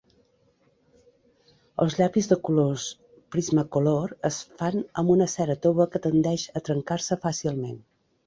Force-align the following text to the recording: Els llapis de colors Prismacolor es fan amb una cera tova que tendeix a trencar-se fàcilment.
Els 1.83 1.97
llapis 1.99 2.29
de 2.31 2.37
colors 2.47 2.85
Prismacolor 3.35 4.15
es 4.31 4.41
fan 4.63 4.81
amb 5.03 5.13
una 5.17 5.27
cera 5.37 5.57
tova 5.69 5.89
que 5.97 6.01
tendeix 6.07 6.47
a 6.61 6.65
trencar-se 6.71 7.19
fàcilment. 7.27 7.79